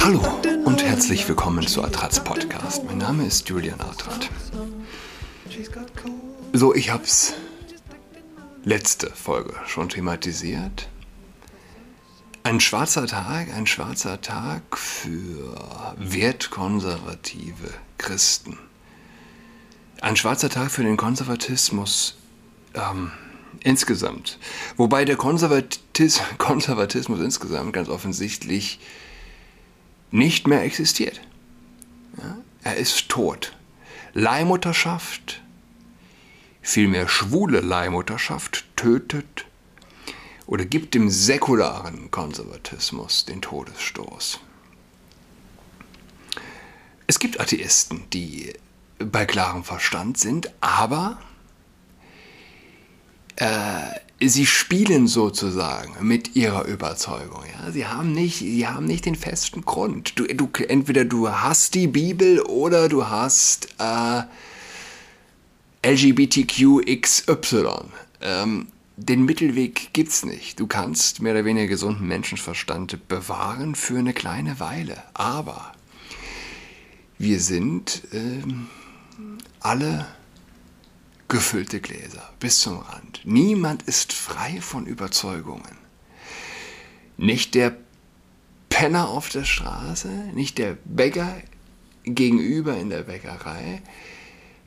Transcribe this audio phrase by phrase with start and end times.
[0.00, 0.20] Hallo
[0.64, 2.82] und herzlich willkommen zu Adrats Podcast.
[2.84, 4.28] Mein Name ist Julian Adrat.
[6.52, 7.34] So, ich hab's
[8.64, 10.88] letzte Folge schon thematisiert.
[12.42, 15.54] Ein schwarzer Tag, ein schwarzer Tag für
[15.98, 18.58] wertkonservative Christen.
[20.00, 22.16] Ein schwarzer Tag für den Konservatismus
[22.74, 23.12] ähm,
[23.62, 24.38] insgesamt.
[24.76, 25.16] Wobei der
[25.98, 28.78] Konservatis Konservatismus insgesamt ganz offensichtlich
[30.12, 31.20] nicht mehr existiert.
[32.16, 32.38] Ja?
[32.62, 33.56] Er ist tot.
[34.14, 35.42] Leihmutterschaft,
[36.62, 39.46] vielmehr schwule Leihmutterschaft, tötet
[40.46, 44.40] oder gibt dem säkularen Konservatismus den Todesstoß.
[47.06, 48.52] Es gibt Atheisten, die
[48.98, 51.18] bei klarem Verstand sind, aber
[53.36, 57.44] äh, sie spielen sozusagen mit ihrer Überzeugung.
[57.52, 57.70] Ja?
[57.70, 60.18] Sie, haben nicht, sie haben nicht den festen Grund.
[60.18, 64.22] Du, du, entweder du hast die Bibel oder du hast äh,
[65.88, 67.68] LGBTQXY.
[68.20, 68.66] Ähm,
[68.96, 70.58] den Mittelweg gibt es nicht.
[70.58, 75.00] Du kannst mehr oder weniger gesunden Menschenverstand bewahren für eine kleine Weile.
[75.14, 75.72] Aber
[77.16, 78.66] wir sind ähm,
[79.60, 80.06] alle
[81.28, 83.20] gefüllte Gläser bis zum Rand.
[83.24, 85.76] Niemand ist frei von Überzeugungen.
[87.16, 87.76] Nicht der
[88.70, 91.36] Penner auf der Straße, nicht der Bäcker
[92.04, 93.82] gegenüber in der Bäckerei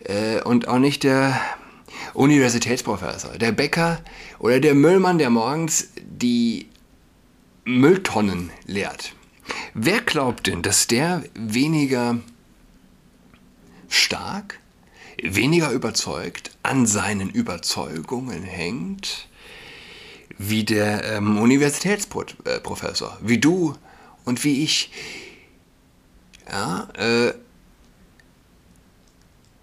[0.03, 1.39] äh, und auch nicht der
[2.13, 4.01] Universitätsprofessor, der Bäcker
[4.39, 6.67] oder der Müllmann, der morgens die
[7.65, 9.13] Mülltonnen leert.
[9.73, 12.19] Wer glaubt denn, dass der weniger
[13.89, 14.59] stark
[15.21, 19.27] weniger überzeugt an seinen Überzeugungen hängt,
[20.37, 23.75] wie der ähm, Universitätsprofessor, wie du
[24.25, 24.91] und wie ich.
[26.49, 27.33] Ja, äh,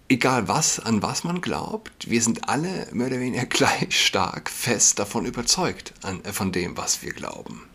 [0.09, 4.99] egal was, an was man glaubt, wir sind alle mehr oder weniger gleich stark fest
[4.99, 7.67] davon überzeugt, an, äh, von dem, was wir glauben.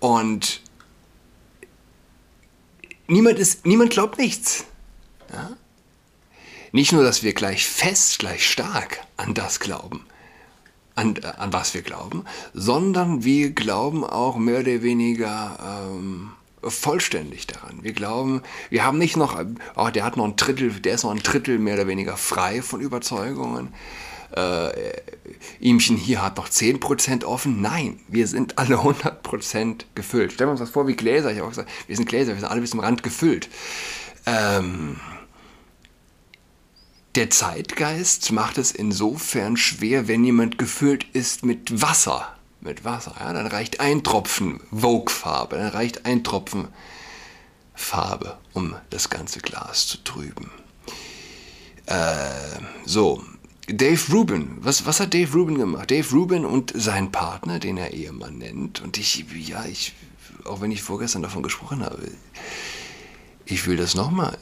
[0.00, 0.60] Und
[3.08, 4.64] niemand, ist, niemand glaubt nichts.
[5.32, 5.50] Ja?
[6.72, 10.04] Nicht nur, dass wir gleich fest, gleich stark an das glauben,
[10.94, 17.46] an, äh, an was wir glauben, sondern wir glauben auch mehr oder weniger ähm, vollständig
[17.46, 17.82] daran.
[17.82, 19.42] Wir glauben, wir haben nicht noch,
[19.76, 22.62] oh, der hat noch ein Drittel, der ist noch ein Drittel mehr oder weniger frei
[22.62, 23.72] von Überzeugungen.
[24.32, 24.92] Äh,
[25.60, 27.62] Ihmchen hier hat noch 10% offen.
[27.62, 30.32] Nein, wir sind alle 100% gefüllt.
[30.32, 31.30] Stellen wir uns das vor wie Gläser.
[31.30, 33.48] Ich habe auch gesagt, wir sind Gläser, wir sind alle bis zum Rand gefüllt.
[34.26, 35.00] Ähm,
[37.18, 42.32] der Zeitgeist macht es insofern schwer, wenn jemand gefüllt ist mit Wasser.
[42.60, 46.68] Mit Wasser, ja, dann reicht ein Tropfen Vogue-Farbe, dann reicht ein Tropfen
[47.74, 50.52] Farbe, um das ganze Glas zu trüben.
[51.86, 53.24] Äh, so,
[53.66, 55.90] Dave Rubin, was, was hat Dave Rubin gemacht?
[55.90, 59.92] Dave Rubin und sein Partner, den er Ehemann nennt, und ich, ja, ich,
[60.44, 62.12] auch wenn ich vorgestern davon gesprochen habe,
[63.44, 64.38] ich will das nochmal,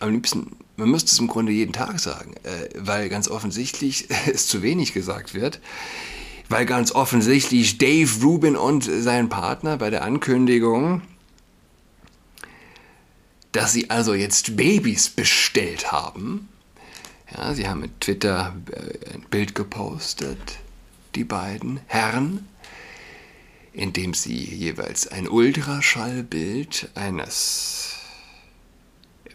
[0.00, 4.48] am liebsten man müsste es im Grunde jeden Tag sagen, äh, weil ganz offensichtlich es
[4.48, 5.60] zu wenig gesagt wird.
[6.48, 11.02] Weil ganz offensichtlich Dave Rubin und sein Partner bei der Ankündigung,
[13.52, 16.48] dass sie also jetzt Babys bestellt haben,
[17.36, 20.58] ja, sie haben mit Twitter äh, ein Bild gepostet,
[21.14, 22.48] die beiden Herren,
[23.72, 27.99] in dem sie jeweils ein Ultraschallbild eines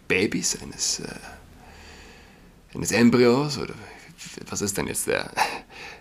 [0.07, 1.15] Babys, eines, äh,
[2.73, 3.73] eines Embryos oder
[4.49, 5.31] was ist denn jetzt der,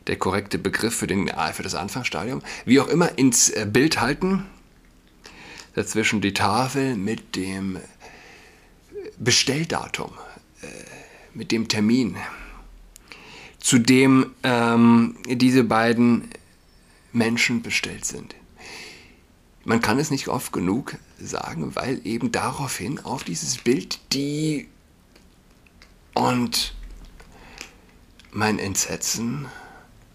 [0.06, 4.46] der korrekte Begriff für, den, für das Anfangsstadium, wie auch immer, ins äh, Bild halten.
[5.74, 7.78] Dazwischen die Tafel mit dem
[9.18, 10.12] Bestelldatum,
[10.62, 10.66] äh,
[11.34, 12.16] mit dem Termin,
[13.58, 16.28] zu dem ähm, diese beiden
[17.12, 18.34] Menschen bestellt sind.
[19.64, 24.68] Man kann es nicht oft genug sagen, weil eben daraufhin auf dieses Bild die
[26.14, 26.74] und
[28.32, 29.46] mein Entsetzen,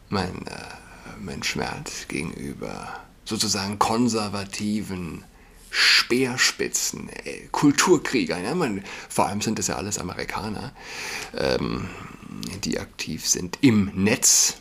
[0.10, 5.24] mein, äh, mein Schmerz gegenüber sozusagen konservativen
[5.70, 10.74] Speerspitzen, äh, Kulturkriegern, ja, man, vor allem sind das ja alles Amerikaner,
[11.38, 11.88] ähm,
[12.64, 14.56] die aktiv sind im Netz,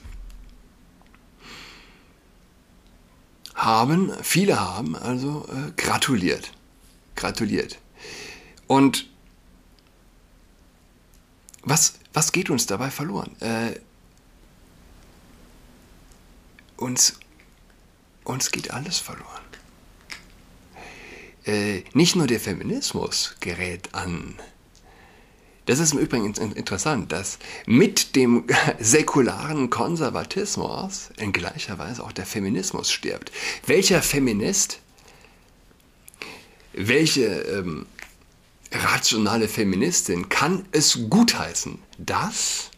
[3.59, 6.53] haben, viele haben also äh, gratuliert.
[7.17, 7.79] Gratuliert.
[8.69, 9.09] Und
[11.63, 13.35] was, was geht uns dabei verloren?
[13.41, 13.81] Äh,
[16.77, 17.19] uns,
[18.25, 19.43] uns geht alles verloren.
[21.45, 24.39] Äh, nicht nur der Feminismus gerät an.
[25.69, 28.45] Das ist im Übrigen interessant, dass mit dem
[28.81, 33.31] säkularen Konservatismus in gleicher Weise auch der Feminismus stirbt.
[33.67, 34.81] Welcher Feminist,
[36.73, 37.85] welche ähm,
[38.73, 42.71] rationale Feministin kann es gutheißen, dass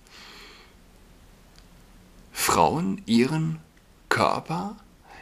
[2.32, 3.60] Frauen ihren
[4.08, 4.76] Körper,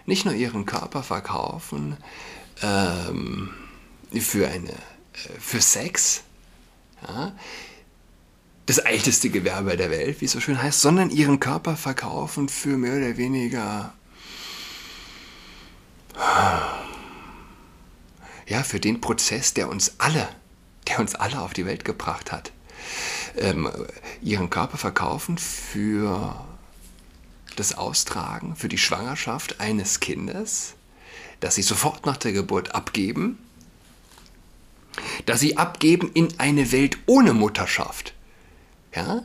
[0.07, 1.99] nicht nur ihren Körper verkaufen
[2.63, 3.51] ähm,
[4.19, 6.23] für, eine, äh, für Sex,
[7.07, 7.33] ja,
[8.67, 12.77] das älteste Gewerbe der Welt, wie es so schön heißt, sondern ihren Körper verkaufen für
[12.77, 13.95] mehr oder weniger
[18.47, 20.29] ja, für den Prozess, der uns alle
[20.89, 22.53] der uns alle auf die Welt gebracht hat,
[23.37, 23.71] ähm,
[24.23, 26.47] ihren Körper verkaufen für
[27.57, 30.75] das Austragen, für die Schwangerschaft eines Kindes,
[31.41, 33.39] das sie sofort nach der Geburt abgeben,
[35.27, 38.15] das sie abgeben in eine Welt ohne Mutterschaft.
[38.95, 39.23] Ja?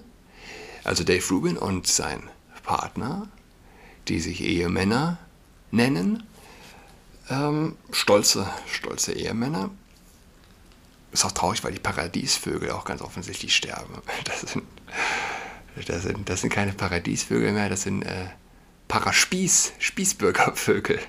[0.84, 2.24] Also Dave Rubin und sein
[2.64, 3.28] Partner,
[4.08, 5.18] die sich Ehemänner
[5.72, 6.24] nennen,
[7.30, 9.70] ähm, stolze, stolze Ehemänner,
[11.12, 14.02] ist auch traurig, weil die Paradiesvögel auch ganz offensichtlich sterben.
[14.26, 14.64] Das sind,
[15.88, 18.28] das sind, das sind keine Paradiesvögel mehr, das sind äh,
[18.88, 21.00] Paraspieß, Spießbürgervögel.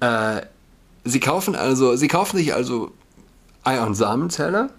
[0.00, 0.42] Äh,
[1.04, 2.92] sie kaufen also, sie kaufen sich also
[3.64, 4.70] Eier- und Samenzelle.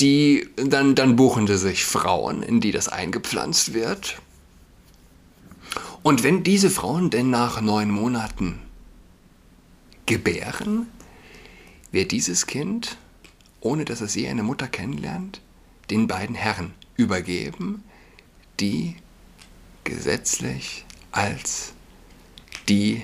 [0.00, 4.20] Die, dann, dann buchen sie sich Frauen, in die das eingepflanzt wird.
[6.02, 8.60] Und wenn diese Frauen denn nach neun Monaten
[10.06, 10.88] gebären,
[11.92, 12.96] wird dieses Kind,
[13.60, 15.40] ohne dass es je eine Mutter kennenlernt,
[15.90, 17.84] den beiden Herren übergeben,
[18.60, 18.96] die
[19.84, 21.72] gesetzlich als
[22.68, 23.02] die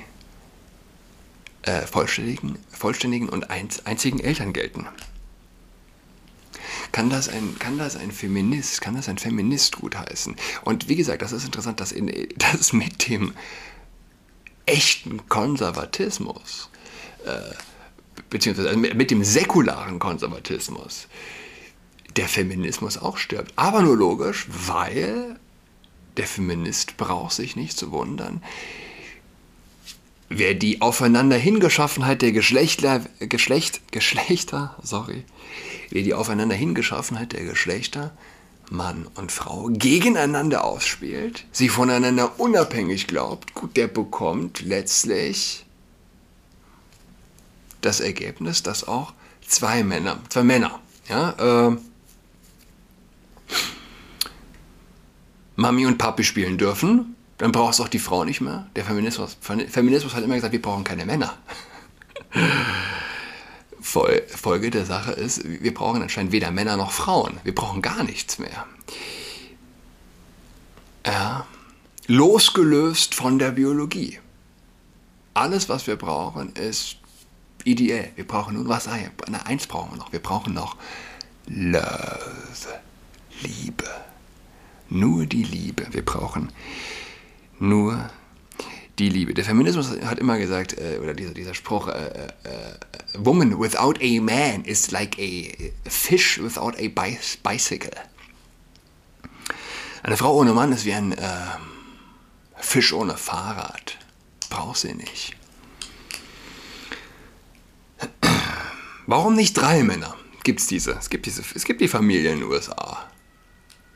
[1.62, 4.86] äh, vollständigen, vollständigen und einzigen Eltern gelten.
[6.90, 10.36] Kann das, ein, kann das ein Feminist, kann das ein Feminist gutheißen?
[10.64, 12.06] Und wie gesagt, das ist interessant, dass, in,
[12.36, 13.32] dass mit dem
[14.66, 16.68] echten Konservatismus
[17.24, 17.40] äh,
[18.28, 21.08] beziehungsweise mit dem säkularen Konservatismus
[22.16, 23.52] der Feminismus auch stirbt.
[23.56, 25.38] Aber nur logisch, weil
[26.16, 28.42] der Feminist braucht sich nicht zu wundern,
[30.38, 35.24] wer die aufeinander Hingeschaffenheit der Geschlechtler, Geschlecht, Geschlechter, sorry,
[35.90, 38.12] wer die aufeinander Hingeschaffenheit der Geschlechter,
[38.70, 45.66] Mann und Frau, gegeneinander ausspielt, sie voneinander unabhängig glaubt, gut, der bekommt letztlich
[47.82, 49.12] das Ergebnis, dass auch
[49.46, 51.76] zwei Männer, zwei Männer, ja, äh,
[55.56, 58.66] Mami und Papi spielen dürfen, dann brauchst du auch die Frau nicht mehr.
[58.76, 61.36] Der Feminismus, Feminismus hat immer gesagt, wir brauchen keine Männer.
[63.80, 67.38] Folge der Sache ist, wir brauchen anscheinend weder Männer noch Frauen.
[67.44, 68.66] Wir brauchen gar nichts mehr.
[71.04, 71.46] Ja,
[72.06, 74.18] losgelöst von der Biologie.
[75.34, 76.96] Alles, was wir brauchen, ist
[77.64, 78.12] ideell.
[78.16, 78.88] Wir brauchen nur was.
[79.28, 80.12] Na, eins brauchen wir noch.
[80.12, 80.76] Wir brauchen noch
[81.46, 82.80] Love.
[83.42, 83.88] Liebe.
[84.88, 85.86] Nur die Liebe.
[85.90, 86.52] Wir brauchen
[87.62, 88.10] nur
[88.98, 89.34] die Liebe.
[89.34, 92.78] Der Feminismus hat immer gesagt, äh, oder dieser, dieser Spruch, äh, äh, äh
[93.14, 96.88] Woman without a man is like a fish without a
[97.42, 97.92] bicycle.
[100.02, 101.28] Eine Frau ohne Mann ist wie ein äh,
[102.56, 103.98] Fisch ohne Fahrrad.
[104.50, 105.36] Braucht sie nicht.
[109.06, 110.16] Warum nicht drei Männer?
[110.42, 110.92] Gibt's diese?
[110.92, 111.42] Es gibt diese.
[111.54, 113.08] Es gibt die Familie in den USA.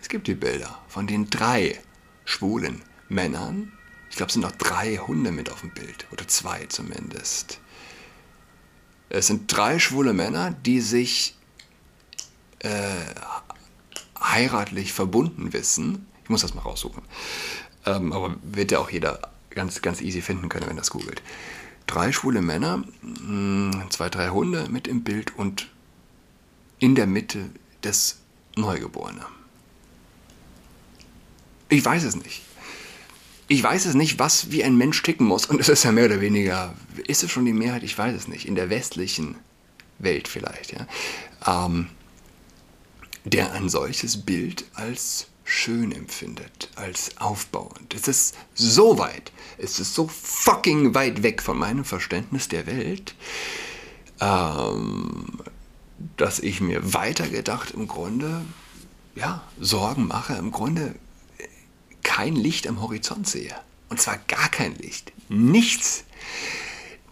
[0.00, 1.80] Es gibt die Bilder von den drei
[2.24, 3.72] schwulen Männern.
[4.10, 6.06] Ich glaube, es sind noch drei Hunde mit auf dem Bild.
[6.12, 7.60] Oder zwei zumindest.
[9.08, 11.36] Es sind drei schwule Männer, die sich
[12.60, 12.70] äh,
[14.20, 16.06] heiratlich verbunden wissen.
[16.24, 17.02] Ich muss das mal raussuchen.
[17.84, 19.20] Ähm, aber wird ja auch jeder
[19.50, 21.22] ganz, ganz easy finden können, wenn das googelt
[21.86, 25.68] drei schwule Männer, hm, zwei, drei Hunde mit im Bild und
[26.78, 27.50] in der Mitte
[27.82, 28.18] das
[28.56, 29.24] Neugeborene.
[31.68, 32.42] Ich weiß es nicht.
[33.48, 35.46] Ich weiß es nicht, was wie ein Mensch ticken muss.
[35.46, 36.74] Und es ist ja mehr oder weniger,
[37.06, 37.84] ist es schon die Mehrheit?
[37.84, 38.46] Ich weiß es nicht.
[38.46, 39.36] In der westlichen
[39.98, 40.86] Welt vielleicht, ja.
[41.46, 41.88] Ähm,
[43.24, 47.94] der ein solches Bild als schön empfindet, als aufbauend.
[47.94, 53.14] Es ist so weit, es ist so fucking weit weg von meinem Verständnis der Welt,
[54.20, 55.38] ähm,
[56.16, 58.42] dass ich mir weitergedacht im Grunde,
[59.14, 60.34] ja, Sorgen mache.
[60.34, 60.96] Im Grunde
[62.06, 63.54] kein Licht am Horizont sehe.
[63.88, 65.12] Und zwar gar kein Licht.
[65.28, 66.04] Nichts.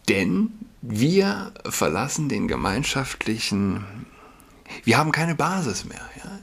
[0.08, 3.84] Denn wir verlassen den gemeinschaftlichen,
[4.84, 6.08] wir haben keine Basis mehr.
[6.22, 6.38] Ja?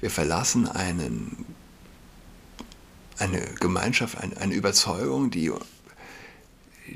[0.00, 1.44] Wir verlassen einen,
[3.18, 5.52] eine Gemeinschaft, eine, eine Überzeugung, die,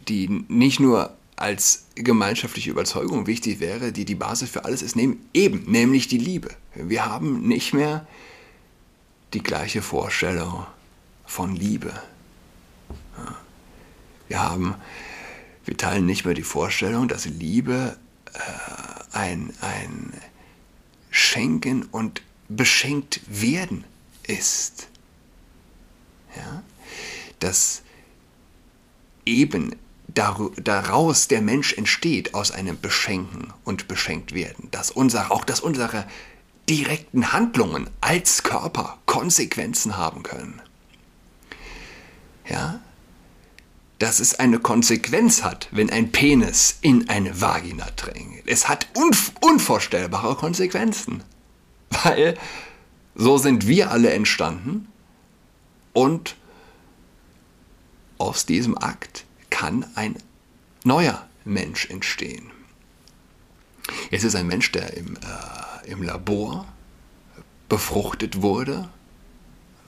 [0.09, 5.65] die nicht nur als gemeinschaftliche Überzeugung wichtig wäre, die die Basis für alles ist, eben,
[5.67, 6.49] nämlich die Liebe.
[6.75, 8.07] Wir haben nicht mehr
[9.35, 10.67] die gleiche Vorstellung
[11.29, 11.93] von Liebe.
[14.29, 14.75] Wir haben,
[15.65, 17.97] wir teilen nicht mehr die Vorstellung, dass Liebe
[18.33, 20.15] äh, ein, ein
[21.11, 23.85] Schenken und beschenkt werden
[24.27, 24.89] ist.
[26.35, 26.63] Ja?
[27.41, 27.83] Dass
[29.25, 29.77] eben
[30.09, 34.69] daraus der Mensch entsteht, aus einem Beschenken und beschenkt werden.
[34.71, 36.07] Dass unser, auch dass unsere
[36.69, 40.61] direkten Handlungen als Körper Konsequenzen haben können.
[42.49, 42.81] Ja?
[43.99, 48.43] Dass es eine Konsequenz hat, wenn ein Penis in eine Vagina drängt.
[48.47, 51.23] Es hat unv unvorstellbare Konsequenzen.
[52.05, 52.37] Weil
[53.15, 54.89] so sind wir alle entstanden
[55.93, 56.37] und
[58.19, 60.17] aus diesem Akt kann ein
[60.85, 62.51] neuer Mensch entstehen.
[64.11, 66.67] Es ist ein Mensch, der im, äh, im Labor
[67.69, 68.89] befruchtet wurde.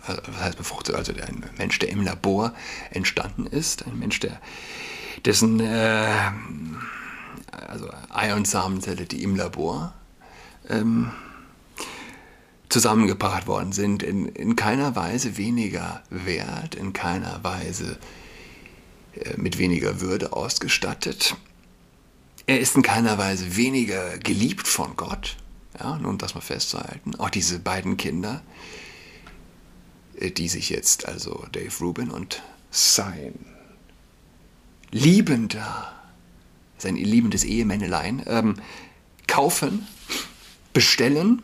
[0.07, 0.95] Was heißt befruchtet?
[0.95, 2.55] Also ein Mensch, der im Labor
[2.91, 3.87] entstanden ist.
[3.87, 4.41] Ein Mensch, der,
[5.25, 6.31] dessen äh,
[7.69, 9.93] also Ei- und Samenzelle, die im Labor
[10.69, 11.11] ähm,
[12.69, 17.99] zusammengebracht worden sind, in, in keiner Weise weniger wert, in keiner Weise
[19.15, 21.37] äh, mit weniger Würde ausgestattet.
[22.47, 25.37] Er ist in keiner Weise weniger geliebt von Gott,
[25.79, 27.15] ja, nur um das mal festzuhalten.
[27.17, 28.90] Auch diese beiden Kinder, äh,
[30.21, 33.35] die sich jetzt, also Dave Rubin und sein
[34.91, 35.93] liebender,
[36.79, 38.57] sein liebendes Ehemännelein, ähm,
[39.27, 39.87] kaufen,
[40.73, 41.43] bestellen,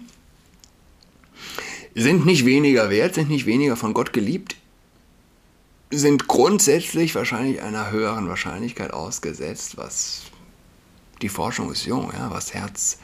[1.95, 4.56] sind nicht weniger wert, sind nicht weniger von Gott geliebt,
[5.90, 10.23] sind grundsätzlich wahrscheinlich einer höheren Wahrscheinlichkeit ausgesetzt, was
[11.23, 12.99] die Forschung ist jung, ja, was Herz,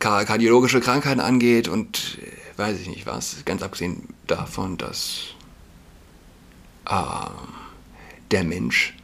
[0.00, 5.26] kardiologische Krankheiten angeht und äh, weiß ich nicht was, ganz abgesehen davon, dass
[6.88, 7.30] äh,
[8.30, 8.94] der Mensch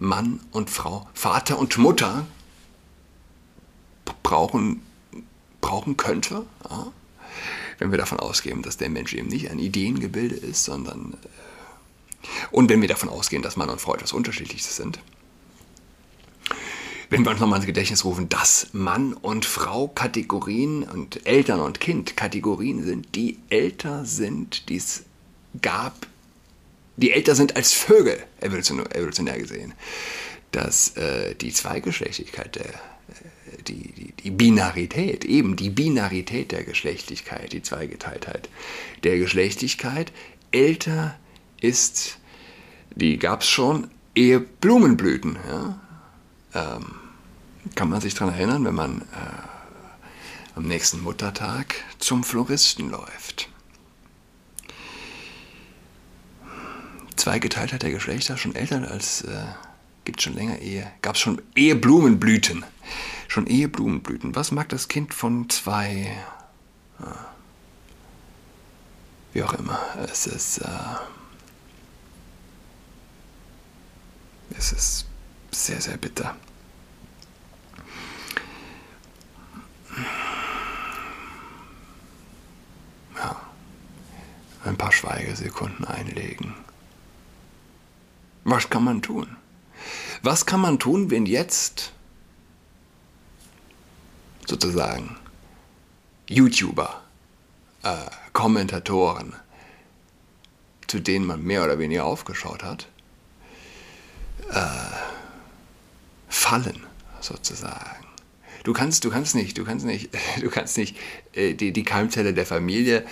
[0.00, 2.26] Mann und Frau, Vater und Mutter
[4.22, 4.82] brauchen,
[5.60, 6.92] brauchen könnte, ja,
[7.78, 12.68] wenn wir davon ausgehen, dass der Mensch eben nicht ein Ideengebilde ist, sondern äh, und
[12.68, 14.98] wenn wir davon ausgehen, dass Mann und Frau etwas Unterschiedliches sind,
[17.10, 21.80] wenn wir uns nochmal ins Gedächtnis rufen, dass Mann und Frau Kategorien und Eltern und
[21.80, 25.04] Kind Kategorien sind, die älter sind, die es
[25.62, 26.06] gab,
[26.96, 29.72] die älter sind als Vögel, evolutionär, gesehen,
[30.52, 37.52] dass äh, die Zweigeschlechtlichkeit der, äh, die, die, die, Binarität, eben die Binarität der Geschlechtlichkeit,
[37.52, 38.48] die Zweigeteiltheit
[39.04, 40.12] der Geschlechtlichkeit
[40.50, 41.18] älter
[41.60, 42.18] ist,
[42.94, 45.38] die gab es schon, ehe Blumenblüten.
[45.48, 45.80] Ja?
[46.58, 46.94] Ähm,
[47.74, 53.48] kann man sich daran erinnern, wenn man äh, am nächsten Muttertag zum Floristen läuft.
[57.16, 59.44] Zweigeteiltheit der Geschlechter, schon älter als, äh,
[60.04, 62.64] gibt schon länger Ehe, gab es schon Eheblumenblüten.
[63.28, 64.34] Schon Eheblumenblüten.
[64.34, 66.16] Was mag das Kind von zwei,
[67.00, 67.04] äh,
[69.32, 69.78] wie auch immer,
[70.10, 70.68] es ist, äh,
[74.56, 75.06] es ist
[75.50, 76.34] sehr, sehr bitter.
[84.68, 86.52] Ein paar Schweigesekunden einlegen.
[88.44, 89.38] Was kann man tun?
[90.22, 91.92] Was kann man tun, wenn jetzt
[94.46, 95.16] sozusagen
[96.28, 97.00] YouTuber,
[97.82, 99.34] äh, Kommentatoren,
[100.86, 102.88] zu denen man mehr oder weniger aufgeschaut hat,
[104.50, 104.66] äh,
[106.28, 106.86] fallen,
[107.22, 108.06] sozusagen.
[108.64, 110.10] Du kannst, du kannst nicht, du kannst nicht,
[110.42, 110.94] du kannst nicht
[111.32, 113.06] äh, die, die Keimzelle der Familie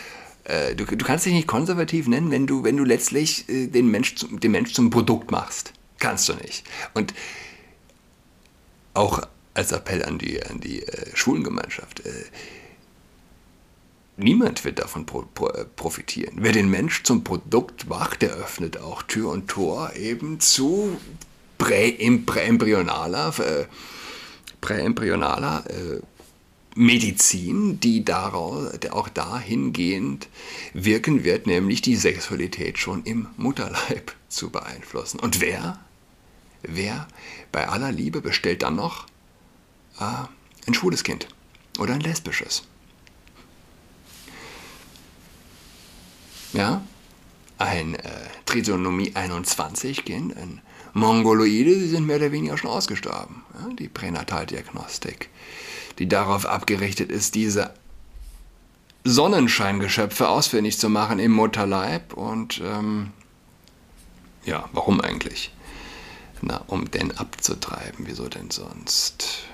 [0.76, 4.14] Du, du, kannst dich nicht konservativ nennen, wenn du, wenn du letztlich äh, den, Mensch,
[4.30, 5.72] den Mensch zum Produkt machst.
[5.98, 6.64] Kannst du nicht.
[6.94, 7.14] Und
[8.94, 9.22] auch
[9.54, 12.04] als Appell an die, an die äh, Schulengemeinschaft.
[12.06, 12.24] Äh,
[14.16, 16.36] niemand wird davon pro, pro, äh, profitieren.
[16.40, 20.98] Wer den Mensch zum Produkt macht, der öffnet auch Tür und Tor eben zu
[21.58, 21.92] prä,
[22.26, 23.62] präembryonaler, äh,
[25.72, 26.00] äh,
[26.76, 30.28] Medizin, die daraus, auch dahingehend
[30.74, 35.18] wirken wird, nämlich die Sexualität schon im Mutterleib zu beeinflussen.
[35.18, 35.80] Und wer,
[36.62, 37.08] wer
[37.50, 39.06] bei aller Liebe bestellt dann noch
[39.98, 40.26] äh,
[40.66, 41.28] ein schwules Kind
[41.78, 42.64] oder ein lesbisches?
[46.52, 46.82] Ja,
[47.56, 48.10] ein äh,
[48.44, 50.60] Trisonomie 21 Kind, ein
[50.96, 53.42] Mongoloide, die sind mehr oder weniger schon ausgestorben.
[53.54, 55.30] Ja, die Pränataldiagnostik
[55.98, 57.72] die darauf abgerichtet ist, diese
[59.04, 62.12] Sonnenscheingeschöpfe ausfindig zu machen im Mutterleib.
[62.14, 63.12] Und ähm,
[64.44, 65.52] ja, warum eigentlich?
[66.42, 68.06] Na, um den abzutreiben.
[68.06, 69.44] Wieso denn sonst?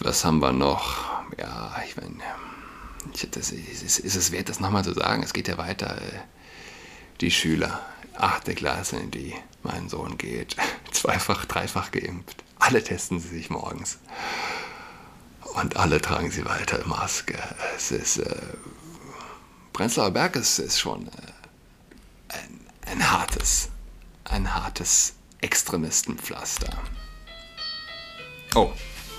[0.00, 1.04] Was haben wir noch?
[1.38, 2.18] Ja, ich meine,
[3.12, 5.22] ist, ist es wert, das nochmal zu sagen?
[5.22, 5.96] Es geht ja weiter.
[5.96, 6.20] Äh,
[7.20, 7.80] die Schüler,
[8.14, 10.56] achte Klasse, in die mein Sohn geht,
[10.92, 12.44] zweifach, dreifach geimpft.
[12.58, 13.98] Alle testen sie sich morgens.
[15.54, 17.38] Und alle tragen sie weiter Maske.
[17.76, 18.18] Es ist.
[18.18, 18.56] Äh,
[19.72, 21.10] Prenzlauer Berg ist, ist schon äh,
[22.28, 23.70] ein, ein hartes,
[24.24, 26.70] ein hartes Extremistenpflaster.
[28.54, 28.72] Oh,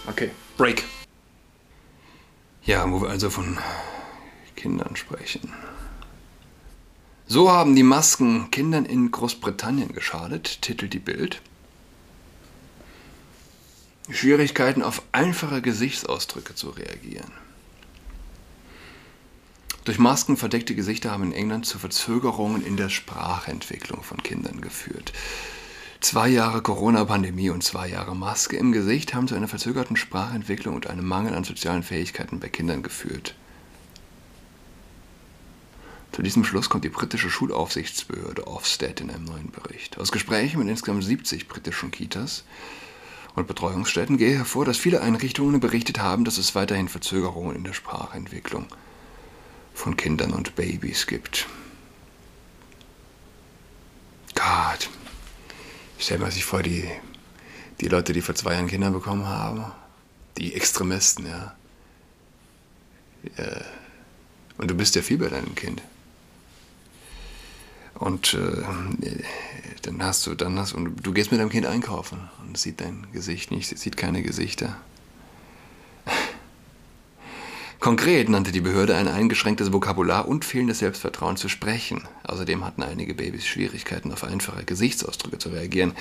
[0.07, 0.31] okay.
[0.57, 0.85] Break.
[2.63, 3.59] Ja, wo wir also von
[4.55, 5.53] Kindern sprechen.
[7.27, 11.41] So haben die Masken Kindern in Großbritannien geschadet, titelt die Bild.
[14.11, 17.31] Schwierigkeiten auf einfache Gesichtsausdrücke zu reagieren.
[19.85, 25.11] Durch Masken verdeckte Gesichter haben in England zu Verzögerungen in der Sprachentwicklung von Kindern geführt.
[26.01, 30.87] Zwei Jahre Corona-Pandemie und zwei Jahre Maske im Gesicht haben zu einer verzögerten Sprachentwicklung und
[30.87, 33.33] einem Mangel an sozialen Fähigkeiten bei Kindern geführt.
[36.15, 39.99] Zu diesem Schluss kommt die britische Schulaufsichtsbehörde Ofsted in einem neuen Bericht.
[39.99, 42.45] Aus Gesprächen mit insgesamt 70 britischen Kitas
[43.35, 47.73] und Betreuungsstätten gehe hervor, dass viele Einrichtungen berichtet haben, dass es weiterhin Verzögerungen in der
[47.73, 48.65] Sprachentwicklung
[49.73, 51.47] von Kindern und Babys gibt.
[54.35, 54.89] Gott,
[55.99, 56.89] stell mir sich vor, die,
[57.81, 59.65] die Leute, die vor zwei Jahren Kinder bekommen haben,
[60.37, 61.55] die Extremisten, ja.
[63.37, 63.61] ja.
[64.57, 65.81] Und du bist ja viel bei deinem Kind.
[67.95, 68.63] Und äh,
[69.81, 73.07] dann hast du, dann hast und du gehst mit deinem Kind einkaufen und sieht dein
[73.13, 74.77] Gesicht nicht, sieht keine Gesichter.
[77.79, 82.07] Konkret nannte die Behörde ein eingeschränktes Vokabular und fehlendes Selbstvertrauen zu sprechen.
[82.23, 85.93] Außerdem hatten einige Babys Schwierigkeiten, auf einfache Gesichtsausdrücke zu reagieren,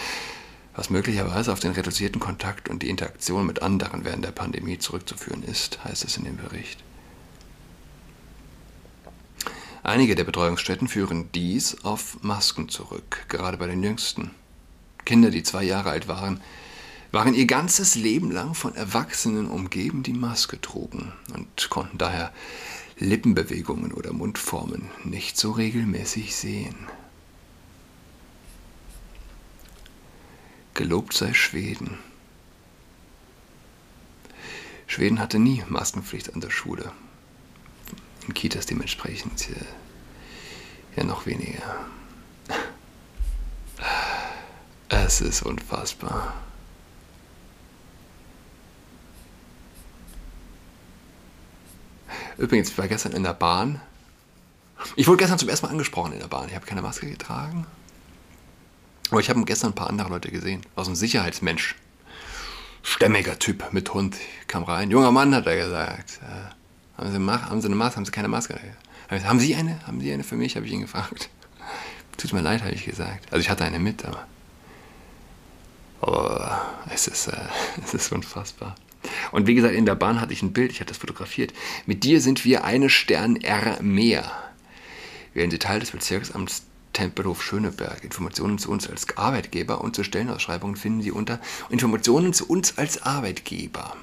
[0.74, 5.42] was möglicherweise auf den reduzierten Kontakt und die Interaktion mit anderen während der Pandemie zurückzuführen
[5.42, 6.82] ist, heißt es in dem Bericht.
[9.84, 14.30] Einige der Betreuungsstätten führen dies auf Masken zurück, gerade bei den Jüngsten.
[15.04, 16.40] Kinder, die zwei Jahre alt waren,
[17.12, 22.32] waren ihr ganzes Leben lang von Erwachsenen umgeben, die Maske trugen und konnten daher
[22.98, 26.76] Lippenbewegungen oder Mundformen nicht so regelmäßig sehen.
[30.72, 31.98] Gelobt sei Schweden.
[34.86, 36.90] Schweden hatte nie Maskenpflicht an der Schule
[38.26, 39.48] in Kitas dementsprechend
[40.96, 41.86] ja noch weniger.
[44.88, 46.34] Es ist unfassbar.
[52.36, 53.80] Übrigens, ich war gestern in der Bahn.
[54.96, 56.48] Ich wurde gestern zum ersten Mal angesprochen in der Bahn.
[56.48, 57.66] Ich habe keine Maske getragen.
[59.10, 60.62] Aber ich habe gestern ein paar andere Leute gesehen.
[60.74, 61.76] Aus einem Sicherheitsmensch.
[62.82, 64.16] Stämmiger Typ mit Hund.
[64.46, 64.90] Kam rein.
[64.90, 66.20] Junger Mann, hat er gesagt.
[66.96, 67.96] Haben Sie, haben Sie eine Maske?
[67.96, 68.58] Haben Sie keine Maske?
[69.10, 69.86] Haben Sie eine?
[69.86, 70.56] Haben Sie eine für mich?
[70.56, 71.28] Habe ich ihn gefragt.
[72.16, 73.32] Tut mir leid, habe ich gesagt.
[73.32, 74.26] Also ich hatte eine mit, aber.
[76.00, 77.36] Aber es ist, äh,
[77.84, 78.74] es ist unfassbar.
[79.32, 81.52] Und wie gesagt, in der Bahn hatte ich ein Bild, ich hatte das fotografiert.
[81.86, 84.30] Mit dir sind wir eine Stern R mehr.
[85.34, 88.02] Werden Sie Teil des Bezirksamts Tempelhof Schöneberg.
[88.04, 93.02] Informationen zu uns als Arbeitgeber und zu Stellenausschreibungen finden Sie unter Informationen zu uns als
[93.02, 93.96] Arbeitgeber.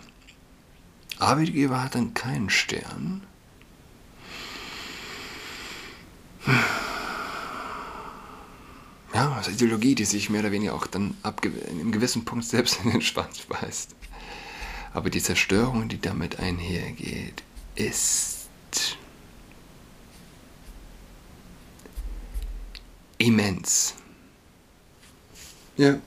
[1.22, 3.24] Arbeitgeber hat dann keinen Stern.
[9.14, 12.46] Ja, das ist Ideologie, die sich mehr oder weniger auch dann in einem gewissen Punkt
[12.46, 13.96] selbst in den Schwanz beißt.
[14.94, 17.44] Aber die Zerstörung, die damit einhergeht,
[17.76, 18.48] ist
[23.18, 23.94] immens.
[25.78, 26.00] Ja.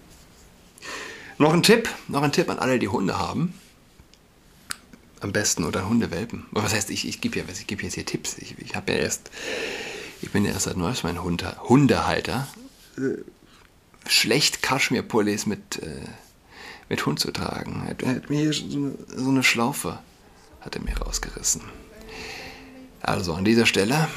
[1.39, 3.55] Noch ein Tipp, noch ein Tipp an alle, die Hunde haben
[5.25, 6.45] am besten oder Hundewelpen.
[6.51, 8.37] Was heißt, ich, ich gebe ja, ich gebe jetzt hier Tipps.
[8.39, 9.31] Ich, ich habe ja erst,
[10.21, 12.47] ich bin ja erst seit neuestem ein Hund, Hundehalter.
[14.07, 16.03] Schlecht Kaschmirpullis mit, äh,
[16.91, 17.85] mit Hund zu tragen.
[17.87, 19.99] Er hat mir hier so eine, so eine Schlaufe
[20.61, 21.63] hat er mir rausgerissen.
[23.01, 24.09] Also an dieser Stelle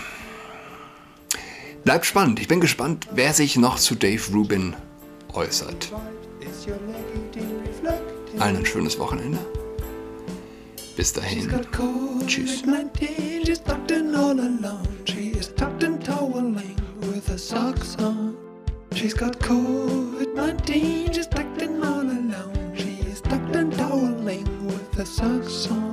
[1.86, 2.42] bleibt spannend.
[2.42, 4.76] Ich bin gespannt, wer sich noch zu Dave Rubin
[5.32, 5.94] äußert.
[8.40, 9.40] Allen ein schönes Wochenende.
[10.98, 11.48] Bis dahin.
[12.26, 12.66] Tschüss.
[18.96, 22.74] She's got COVID 19, she's tucked in all alone.
[22.76, 25.87] She's tucked and toweling with a socks on.